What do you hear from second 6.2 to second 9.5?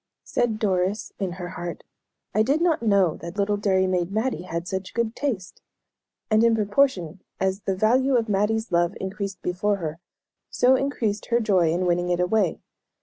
and in proportion as the value of Mattie's love increased